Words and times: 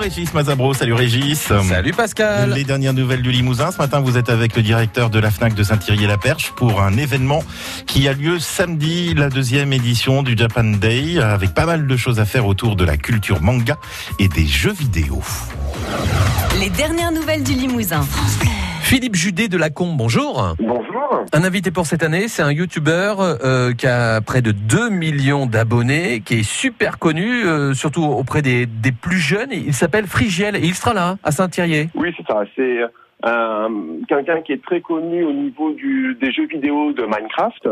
Régis 0.00 0.32
Mazabro. 0.32 0.72
Salut 0.72 0.94
Régis. 0.94 1.52
Salut 1.68 1.92
Pascal. 1.92 2.54
Les 2.54 2.64
dernières 2.64 2.94
nouvelles 2.94 3.20
du 3.20 3.30
Limousin. 3.30 3.70
Ce 3.70 3.76
matin, 3.76 4.00
vous 4.00 4.16
êtes 4.16 4.30
avec 4.30 4.56
le 4.56 4.62
directeur 4.62 5.10
de 5.10 5.18
la 5.18 5.30
FNAC 5.30 5.52
de 5.52 5.62
Saint-Thierry-la-Perche 5.62 6.52
pour 6.56 6.80
un 6.80 6.96
événement 6.96 7.44
qui 7.86 8.08
a 8.08 8.14
lieu 8.14 8.38
samedi, 8.38 9.12
la 9.12 9.28
deuxième 9.28 9.74
édition 9.74 10.22
du 10.22 10.34
Japan 10.38 10.64
Day, 10.64 11.18
avec 11.18 11.52
pas 11.52 11.66
mal 11.66 11.86
de 11.86 11.96
choses 11.98 12.18
à 12.18 12.24
faire 12.24 12.46
autour 12.46 12.76
de 12.76 12.84
la 12.84 12.96
culture 12.96 13.42
manga 13.42 13.76
et 14.18 14.28
des 14.28 14.46
jeux 14.46 14.72
vidéo. 14.72 15.22
Les 16.58 16.70
dernières 16.70 17.12
nouvelles 17.12 17.42
du 17.42 17.52
Limousin. 17.52 18.06
Philippe 18.90 19.14
Judet 19.14 19.46
de 19.46 19.56
Lacombe, 19.56 19.96
bonjour. 19.96 20.56
Bonjour. 20.58 21.24
Un 21.32 21.44
invité 21.44 21.70
pour 21.70 21.86
cette 21.86 22.02
année, 22.02 22.26
c'est 22.26 22.42
un 22.42 22.50
youtubeur 22.50 23.20
euh, 23.20 23.72
qui 23.72 23.86
a 23.86 24.20
près 24.20 24.42
de 24.42 24.50
2 24.50 24.90
millions 24.90 25.46
d'abonnés, 25.46 26.22
qui 26.26 26.40
est 26.40 26.42
super 26.42 26.98
connu, 26.98 27.44
euh, 27.44 27.72
surtout 27.72 28.02
auprès 28.02 28.42
des, 28.42 28.66
des, 28.66 28.90
plus 28.90 29.18
jeunes. 29.18 29.50
Il 29.52 29.74
s'appelle 29.74 30.08
Frigiel 30.08 30.56
et 30.56 30.64
il 30.64 30.74
sera 30.74 30.92
là, 30.92 31.18
à 31.22 31.30
Saint-Thierry. 31.30 31.88
Oui, 31.94 32.12
c'est 32.16 32.26
ça. 32.26 32.42
C'est 32.56 32.80
euh, 33.26 33.68
quelqu'un 34.08 34.40
qui 34.40 34.54
est 34.54 34.64
très 34.64 34.80
connu 34.80 35.22
au 35.22 35.32
niveau 35.32 35.70
du, 35.70 36.18
des 36.20 36.32
jeux 36.32 36.48
vidéo 36.48 36.92
de 36.92 37.04
Minecraft. 37.04 37.68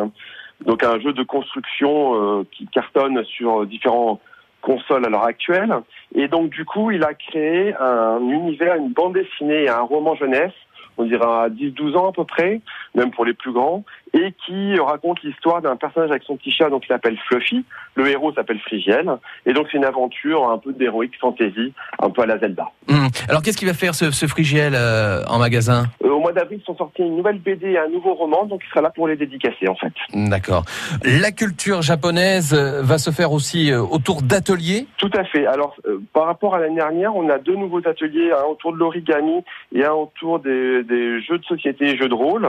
Donc 0.67 0.85
un 0.85 1.01
jeu 1.01 1.13
de 1.13 1.25
construction 1.25 2.47
qui 2.53 2.69
cartonne 2.69 3.25
sur 3.25 3.67
différents 3.67 4.21
consoles 4.63 5.05
à 5.05 5.09
l'heure 5.09 5.25
actuelle. 5.25 5.75
Et 6.15 6.29
donc 6.29 6.51
du 6.51 6.65
coup, 6.65 6.93
il 6.93 7.03
a 7.03 7.15
créé 7.15 7.75
un 7.75 8.21
univers, 8.21 8.77
une 8.77 8.93
bande 8.93 9.15
dessinée 9.15 9.65
et 9.65 9.69
un 9.69 9.81
roman 9.81 10.15
jeunesse 10.15 10.53
on 10.99 11.05
dirait 11.05 11.25
à 11.25 11.49
10-12 11.49 11.97
ans 11.97 12.11
à 12.11 12.13
peu 12.13 12.25
près, 12.25 12.61
même 12.95 13.11
pour 13.11 13.25
les 13.25 13.35
plus 13.35 13.53
grands, 13.53 13.85
et 14.13 14.35
qui 14.47 14.79
raconte 14.79 15.23
l'histoire 15.23 15.63
d'un 15.63 15.77
personnage 15.77 16.11
avec 16.11 16.23
son 16.25 16.37
petit 16.37 16.51
chat, 16.51 16.71
donc 16.71 16.85
il 16.85 16.89
s'appelle 16.89 17.17
Fluffy. 17.29 17.65
Le 17.95 18.09
héros 18.09 18.33
s'appelle 18.33 18.59
Frigiel, 18.61 19.11
et 19.47 19.53
donc 19.53 19.69
c'est 19.71 19.79
une 19.79 19.85
aventure 19.85 20.51
un 20.51 20.59
peu 20.59 20.73
d'héroïque 20.73 21.19
fantasy, 21.21 21.73
un 21.99 22.11
peu 22.11 22.23
à 22.23 22.27
la 22.27 22.39
Zelda. 22.39 22.67
Hum. 22.89 23.09
Alors 23.29 23.43
qu'est-ce 23.43 23.57
qu'il 23.57 23.69
va 23.69 23.75
faire 23.75 23.95
ce, 23.95 24.11
ce 24.11 24.27
Frigiel 24.27 24.75
euh, 24.75 25.25
en 25.27 25.39
magasin? 25.39 25.87
Euh, 26.05 26.11
mois 26.29 26.33
d'avril, 26.33 26.61
sont 26.67 26.77
sortis 26.77 27.03
une 27.03 27.17
nouvelle 27.17 27.39
BD 27.39 27.71
et 27.71 27.79
un 27.79 27.89
nouveau 27.89 28.15
roman, 28.15 28.45
donc 28.45 28.61
il 28.65 28.69
sera 28.69 28.83
là 28.83 28.91
pour 28.91 29.09
les 29.09 29.17
dédicacer 29.17 29.67
en 29.69 29.75
fait. 29.75 29.93
D'accord. 30.13 30.65
La 31.05 31.33
culture 31.33 31.81
japonaise 31.83 32.53
euh, 32.53 32.83
va 32.83 32.99
se 32.99 33.11
faire 33.11 33.33
aussi 33.33 33.73
euh, 33.73 33.81
autour 33.81 34.23
d'ateliers? 34.23 34.87
Tout 34.99 35.11
à 35.15 35.25
fait. 35.25 35.47
Alors 35.47 35.75
euh, 35.87 36.01
par 36.13 36.27
rapport 36.27 36.55
à 36.55 36.61
l'année 36.61 36.77
dernière, 36.77 37.17
on 37.17 37.29
a 37.31 37.39
deux 37.39 37.57
nouveaux 37.57 37.87
ateliers, 37.87 38.31
un 38.33 38.45
autour 38.45 38.73
de 38.73 38.79
l'origami 38.79 39.43
et 39.75 39.85
un 39.85 39.93
autour 39.93 40.41
des, 40.41 40.83
des 40.85 41.23
jeux 41.23 41.39
de 41.39 41.45
société, 41.45 41.97
jeux 41.97 42.09
de 42.09 42.15
rôle, 42.15 42.47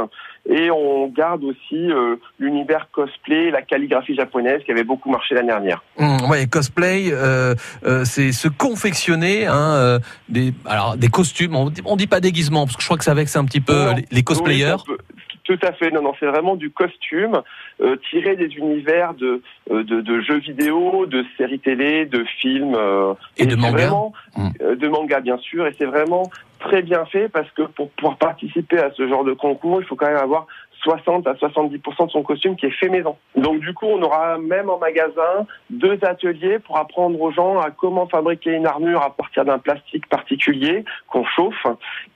et 0.47 0.71
on 0.71 1.07
garde 1.07 1.43
aussi 1.43 1.91
euh, 1.91 2.15
l'univers 2.39 2.87
cosplay, 2.91 3.51
la 3.51 3.61
calligraphie 3.61 4.15
japonaise 4.15 4.61
qui 4.65 4.71
avait 4.71 4.83
beaucoup 4.83 5.11
marché 5.11 5.35
l'année 5.35 5.49
dernière. 5.49 5.83
Mmh, 5.97 6.29
ouais, 6.29 6.47
cosplay, 6.47 7.09
euh, 7.11 7.53
euh, 7.85 8.03
c'est 8.03 8.31
se 8.31 8.47
confectionner 8.47 9.45
hein, 9.45 9.99
des, 10.27 10.53
alors 10.65 10.97
des 10.97 11.09
costumes. 11.09 11.55
On 11.55 11.69
dit, 11.69 11.81
on 11.85 11.95
dit 11.95 12.07
pas 12.07 12.19
déguisement 12.19 12.65
parce 12.65 12.75
que 12.75 12.81
je 12.81 12.87
crois 12.87 12.97
que 12.97 13.03
ça 13.03 13.13
vexe 13.13 13.35
un 13.35 13.45
petit 13.45 13.61
peu 13.61 13.68
Non, 13.69 13.95
les, 14.11 14.23
cosplayers. 14.23 14.75
oui, 14.87 14.95
tout 15.43 15.57
à 15.63 15.71
fait, 15.73 15.89
non, 15.91 16.01
non, 16.03 16.13
c'est 16.19 16.27
vraiment 16.27 16.55
du 16.55 16.69
costume 16.69 17.41
euh, 17.81 17.95
tiré 18.09 18.35
des 18.35 18.55
univers 18.55 19.13
de, 19.15 19.41
euh, 19.71 19.83
de, 19.83 20.01
de 20.01 20.21
jeux 20.21 20.39
vidéo, 20.39 21.05
de 21.07 21.25
séries 21.37 21.59
télé, 21.59 22.05
de 22.05 22.23
films 22.39 22.75
euh, 22.75 23.13
Et 23.37 23.45
de 23.45 23.55
manga. 23.55 23.71
vraiment, 23.71 24.13
Mm. 24.37 24.75
de 24.75 24.87
manga 24.87 25.19
bien 25.21 25.37
sûr, 25.39 25.65
et 25.65 25.73
c'est 25.77 25.85
vraiment 25.85 26.29
très 26.59 26.81
bien 26.81 27.05
fait 27.05 27.29
parce 27.29 27.49
que 27.51 27.63
pour 27.63 27.89
pouvoir 27.91 28.17
participer 28.17 28.77
à 28.77 28.91
ce 28.95 29.07
genre 29.07 29.23
de 29.23 29.33
concours, 29.33 29.81
il 29.81 29.87
faut 29.87 29.95
quand 29.95 30.07
même 30.07 30.17
avoir 30.17 30.45
60 30.81 31.27
à 31.27 31.33
70% 31.33 32.05
de 32.05 32.11
son 32.11 32.23
costume 32.23 32.55
qui 32.55 32.65
est 32.65 32.71
fait 32.71 32.89
maison. 32.89 33.15
Donc 33.35 33.59
du 33.59 33.73
coup, 33.73 33.85
on 33.85 34.01
aura 34.01 34.37
même 34.37 34.69
en 34.69 34.77
magasin 34.77 35.45
deux 35.69 35.97
ateliers 36.03 36.59
pour 36.59 36.77
apprendre 36.77 37.19
aux 37.19 37.31
gens 37.31 37.59
à 37.59 37.71
comment 37.71 38.07
fabriquer 38.07 38.51
une 38.51 38.65
armure 38.65 39.01
à 39.01 39.15
partir 39.15 39.45
d'un 39.45 39.59
plastique 39.59 40.07
particulier 40.07 40.85
qu'on 41.07 41.25
chauffe 41.25 41.65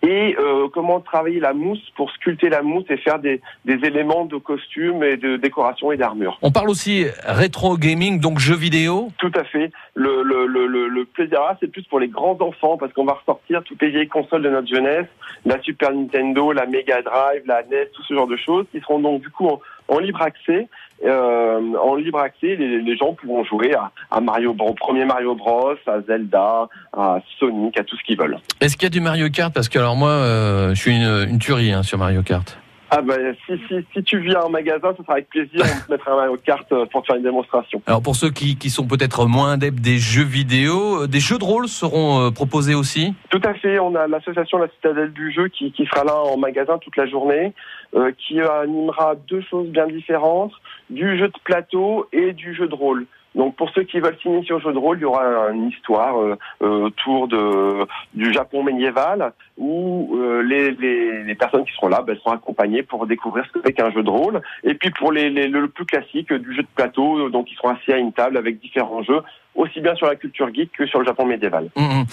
et 0.02 0.36
euh, 0.40 0.68
comment 0.74 1.00
travailler 1.00 1.40
la 1.40 1.54
mousse 1.54 1.84
pour 1.96 2.12
sculpter 2.12 2.50
la 2.50 2.62
mousse 2.62 2.86
et 2.90 2.98
faire 2.98 3.20
des, 3.20 3.42
des 3.66 3.86
éléments 3.86 4.26
de 4.26 4.38
costume 4.38 5.04
et 5.04 5.18
de 5.18 5.38
décoration 5.38 5.92
et 5.92 5.98
d'armure. 5.98 6.38
On 6.42 6.52
parle 6.52 6.70
aussi 6.70 7.06
rétro 7.26 7.78
gaming, 7.78 8.20
donc 8.20 8.40
jeux 8.40 8.56
vidéo. 8.56 9.10
Tout 9.18 9.32
à 9.36 9.44
fait. 9.44 9.72
Le, 9.96 10.24
le, 10.24 10.48
le, 10.48 11.06
plaisir 11.06 11.42
là, 11.42 11.58
c'est 11.60 11.72
plus 11.72 11.84
pour 11.84 12.00
les 12.00 12.08
grands 12.08 12.38
enfants 12.40 12.78
parce 12.78 12.92
qu'on 12.94 13.06
va 13.06 13.14
ressortir 13.14 13.62
toutes 13.64 13.82
les 13.82 13.90
vieilles 13.90 14.08
consoles 14.08 14.42
de 14.42 14.50
notre 14.50 14.68
jeunesse, 14.68 15.06
la 15.46 15.62
Super 15.62 15.92
Nintendo, 15.92 16.52
la 16.52 16.66
Mega 16.66 17.02
Drive, 17.02 17.44
la 17.46 17.62
NES, 17.64 17.90
tout 17.94 18.04
ce 18.04 18.14
genre 18.14 18.28
de 18.28 18.38
choses 18.38 18.53
qui 18.72 18.80
seront 18.80 19.00
donc 19.00 19.22
du 19.22 19.30
coup 19.30 19.50
en, 19.88 20.00
libre 20.00 20.22
accès. 20.22 20.68
Euh, 21.06 21.60
en 21.84 21.96
libre 21.96 22.20
accès, 22.20 22.56
les, 22.56 22.82
les 22.82 22.98
gens 22.98 23.14
pourront 23.14 23.44
jouer 23.44 23.74
à, 24.12 24.22
Mario 24.22 24.54
Bros, 24.54 24.74
premier 24.74 25.06
Mario 25.06 25.36
Bros, 25.36 25.76
à 25.86 26.02
Zelda, 26.02 26.70
à 26.94 27.20
Sonic, 27.40 27.78
à 27.78 27.84
tout 27.84 27.98
ce 27.98 28.04
qu'ils 28.04 28.18
veulent. 28.18 28.38
Est-ce 28.62 28.78
qu'il 28.78 28.84
y 28.84 28.88
a 28.88 28.90
du 28.90 29.02
Mario 29.02 29.30
Kart? 29.30 29.54
Parce 29.54 29.68
que 29.68 29.80
alors 29.80 29.96
moi, 29.96 30.10
euh, 30.10 30.70
je 30.70 30.80
suis 30.80 30.96
une, 30.96 31.28
une 31.30 31.40
tuerie 31.40 31.74
hein, 31.74 31.84
sur 31.84 31.98
Mario 31.98 32.22
Kart. 32.22 32.58
Ah 32.96 33.02
ben 33.02 33.36
si, 33.48 33.54
si, 33.68 33.84
si 33.92 34.04
tu 34.04 34.20
viens 34.20 34.42
en 34.42 34.50
magasin, 34.52 34.94
ce 34.96 35.02
sera 35.02 35.14
avec 35.14 35.28
plaisir, 35.30 35.62
on 35.62 35.88
te 35.88 35.92
mettra 35.92 36.12
un 36.12 36.16
Mario 36.16 36.38
Kart 36.46 36.72
euh, 36.72 36.86
pour 36.86 37.02
te 37.02 37.08
faire 37.08 37.16
une 37.16 37.24
démonstration. 37.24 37.82
Alors 37.88 38.04
pour 38.04 38.16
ceux 38.16 38.30
qui, 38.30 38.56
qui 38.56 38.70
sont 38.70 38.86
peut-être 38.86 39.26
moins 39.26 39.54
adeptes 39.54 39.80
des 39.80 39.98
jeux 39.98 40.24
vidéo, 40.24 41.02
euh, 41.02 41.08
des 41.08 41.20
jeux 41.20 41.40
de 41.40 41.44
rôle 41.44 41.68
seront 41.68 42.28
euh, 42.28 42.30
proposés 42.30 42.76
aussi? 42.76 43.16
Tout 43.32 43.42
à 43.44 43.56
fait. 43.56 43.80
On 43.80 43.96
a 43.96 44.06
l'association 44.06 44.60
La 44.60 44.68
Citadelle 44.68 45.12
du 45.12 45.32
Jeu 45.32 45.48
qui, 45.48 45.72
qui 45.72 45.88
sera 45.88 46.04
là 46.04 46.16
en 46.16 46.38
magasin 46.38 46.78
toute 46.78 46.96
la 46.96 47.08
journée, 47.08 47.54
euh, 47.96 48.12
qui 48.16 48.40
animera 48.40 49.16
deux 49.28 49.42
choses 49.50 49.70
bien 49.70 49.88
différentes, 49.88 50.54
du 50.92 51.18
jeu 51.18 51.30
de 51.30 51.40
plateau 51.44 52.08
et 52.14 52.34
du 52.34 52.54
jeu 52.54 52.68
de 52.68 52.76
rôle. 52.76 53.08
Donc 53.36 53.56
pour 53.56 53.70
ceux 53.72 53.84
qui 53.84 54.00
veulent 54.00 54.18
s'initier 54.22 54.54
au 54.54 54.60
jeu 54.60 54.74
de 54.74 54.78
rôle, 54.78 54.98
il 55.00 55.02
y 55.02 55.06
aura 55.06 55.50
une 55.52 55.70
histoire 55.70 56.20
euh, 56.20 56.38
euh, 56.62 56.86
autour 56.86 57.28
de, 57.28 57.86
du 58.14 58.32
Japon 58.32 58.64
médiéval 58.64 59.34
où 59.58 60.16
euh, 60.16 60.42
les, 60.44 60.72
les, 60.72 61.24
les 61.24 61.36
personnes 61.36 61.66
qui 61.66 61.74
seront 61.74 61.88
là 61.88 62.02
ben, 62.02 62.16
seront 62.18 62.32
accompagnées 62.32 62.84
pour 62.84 63.06
découvrir 63.08 63.46
ce 63.46 63.52
que 63.52 63.60
c'est 63.66 63.74
qu'un 63.74 63.92
jeu 63.92 64.04
de 64.04 64.10
rôle. 64.10 64.42
Et 64.64 64.76
puis 64.76 64.92
pour 64.92 65.12
les, 65.12 65.30
les, 65.30 65.48
le 65.48 65.68
plus 65.68 65.86
classique, 65.86 66.32
du 66.32 66.56
jeu 66.56 66.62
de 66.62 66.68
plateau, 66.76 67.30
donc 67.30 67.52
ils 67.52 67.56
seront 67.56 67.70
assis 67.70 67.92
à 67.92 67.98
une 67.98 68.14
table 68.14 68.38
avec 68.38 68.60
différents 68.60 69.04
jeux, 69.04 69.22
aussi 69.56 69.82
bien 69.82 69.96
sur 69.96 70.08
la 70.08 70.16
culture 70.16 70.54
geek 70.54 70.72
que 70.72 70.86
sur 70.86 71.00
le 71.00 71.06
Japon 71.06 71.26
médiéval. 71.26 71.70
Mhm. 71.76 72.06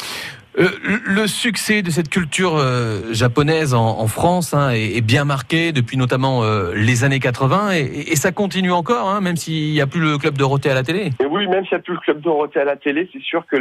Euh, 0.59 0.69
le 1.05 1.27
succès 1.29 1.83
de 1.83 1.91
cette 1.91 2.09
culture 2.09 2.57
euh, 2.57 3.13
japonaise 3.13 3.73
en, 3.73 4.07
France 4.09 4.53
hein, 4.53 4.71
est, 4.71 5.01
bien 5.01 5.25
marqué 5.25 5.71
depuis 5.71 5.97
notamment 5.97 6.43
euh, 6.43 6.73
les 6.75 7.05
années 7.05 7.21
80 7.21 7.73
et, 7.73 8.17
ça 8.17 8.33
continue 8.33 8.73
encore, 8.73 9.09
hein, 9.09 9.21
même 9.21 9.37
s'il 9.37 9.73
n'y 9.73 9.81
a 9.81 9.87
plus 9.87 10.01
le 10.01 10.19
club 10.19 10.37
Dorothée 10.37 10.71
à 10.71 10.75
la 10.75 10.83
télé. 10.83 11.11
Et 11.21 11.27
oui, 11.27 11.47
même 11.47 11.65
s'il 11.65 11.77
n'y 11.77 11.81
a 11.81 11.83
plus 11.83 11.95
le 11.95 12.01
club 12.01 12.21
Dorothée 12.21 12.61
à 12.61 12.65
la 12.65 12.77
télé, 12.77 13.09
c'est 13.13 13.23
sûr 13.23 13.47
que 13.47 13.57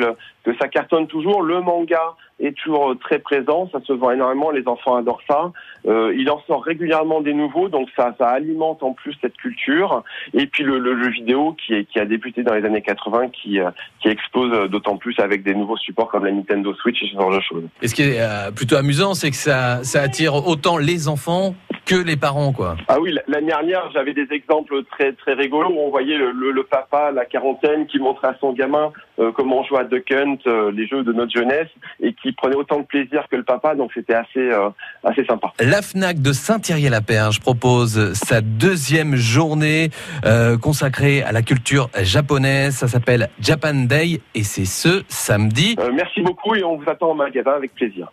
ça 0.60 0.68
cartonne 0.68 1.08
toujours. 1.08 1.44
Le 1.44 1.62
manga 1.62 2.02
est 2.40 2.58
toujours 2.58 2.96
très 3.00 3.20
présent, 3.20 3.70
ça 3.72 3.80
se 3.86 3.94
vend 3.94 4.12
énormément, 4.12 4.52
les 4.52 4.68
enfants 4.68 4.96
adorent 4.96 5.22
ça. 5.28 5.52
Euh, 5.88 6.14
il 6.18 6.30
en 6.30 6.42
sort 6.48 6.64
régulièrement 6.64 7.22
des 7.22 7.34
nouveaux, 7.34 7.70
donc 7.70 7.90
ça, 7.96 8.16
ça 8.18 8.30
alimente 8.30 8.84
en 8.84 8.94
plus 8.94 9.16
cette 9.22 9.38
culture. 9.38 10.04
Et 10.34 10.48
puis 10.48 10.64
le, 10.64 10.80
le 10.80 11.04
jeu 11.04 11.10
vidéo 11.10 11.54
qui, 11.54 11.74
est, 11.74 11.86
qui 11.86 12.00
a 12.00 12.06
débuté 12.06 12.44
dans 12.44 12.54
les 12.54 12.66
années 12.66 12.82
80, 12.82 13.30
qui, 13.30 13.60
euh, 13.60 13.70
qui 14.02 14.10
explose 14.10 14.70
d'autant 14.70 14.98
plus 14.98 15.18
avec 15.20 15.44
des 15.44 15.54
nouveaux 15.54 15.78
supports 15.78 16.10
comme 16.10 16.26
la 16.26 16.32
Nintendo 16.32 16.74
Switch 16.76 17.02
et 17.04 17.08
ce 17.08 17.14
genre 17.14 17.34
de 17.34 17.42
choses. 17.42 17.64
Et 17.82 17.88
ce 17.88 17.96
qui 17.96 18.04
est 18.04 18.20
euh, 18.20 18.52
plutôt 18.52 18.76
amusant, 18.76 19.14
c'est 19.14 19.30
que 19.30 19.38
ça, 19.38 19.84
ça 19.84 20.02
attire 20.02 20.36
autant 20.48 20.78
les 20.78 21.08
enfants 21.08 21.56
que 21.90 21.96
les 21.96 22.18
parents, 22.18 22.54
quoi. 22.54 22.78
Ah 22.88 23.00
oui, 23.00 23.16
l'année 23.28 23.48
dernière, 23.48 23.90
j'avais 23.94 24.14
des 24.14 24.28
exemples 24.32 24.84
très 24.92 25.14
très 25.14 25.34
rigolos 25.34 25.72
où 25.72 25.80
on 25.80 25.90
voyait 25.90 26.18
le, 26.18 26.32
le, 26.32 26.52
le 26.52 26.64
papa, 26.64 27.12
la 27.12 27.26
quarantaine, 27.26 27.88
qui 27.88 27.98
montrait 27.98 28.28
à 28.30 28.36
son 28.40 28.54
gamin 28.54 28.92
euh, 29.20 29.32
comment 29.32 29.60
on 29.60 29.64
jouait 29.64 29.80
à 29.80 29.84
Duck 29.84 30.12
Hunt, 30.12 30.38
euh, 30.46 30.72
les 30.72 30.88
jeux 30.88 31.04
de 31.04 31.12
notre 31.14 31.32
jeunesse, 31.32 31.68
et 32.00 32.14
qui 32.14 32.32
prenait 32.32 32.56
autant 32.56 32.80
de 32.80 32.86
plaisir 32.86 33.26
que 33.30 33.36
le 33.36 33.44
papa, 33.44 33.74
donc 33.74 33.92
c'était 33.94 34.14
assez 34.14 34.28
euh, 34.38 34.70
assez 35.04 35.26
sympa. 35.26 35.52
La 35.60 35.82
FNAC 35.82 36.22
de 36.22 36.32
Saint-Thierry-la-Perge 36.32 37.40
propose 37.40 38.14
sa 38.14 38.42
deuxième 38.42 39.16
journée 39.16 39.90
euh, 40.26 40.58
consacrée 40.58 41.24
à 41.24 41.32
la 41.32 41.42
culture 41.42 41.90
japonaise. 42.02 42.76
Ça 42.76 42.88
s'appelle 42.88 43.30
Japan 43.40 43.74
Day 43.74 44.22
et 44.36 44.44
c'est 44.44 44.66
ce 44.66 45.04
samedi. 45.08 45.76
Euh, 45.80 45.90
merci 45.94 46.22
beaucoup 46.22 46.54
et 46.56 46.64
on 46.64 46.78
vous 46.78 46.90
attend 46.90 47.12
en 47.12 47.16
magasin 47.16 47.52
avec 47.52 47.74
plaisir. 47.74 48.12